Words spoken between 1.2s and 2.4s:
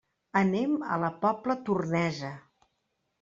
Pobla Tornesa.